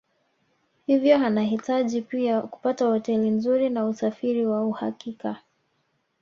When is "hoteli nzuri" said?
2.85-3.69